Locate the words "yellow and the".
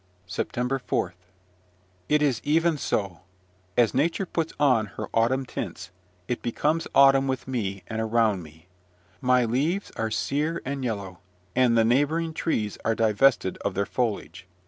10.83-11.85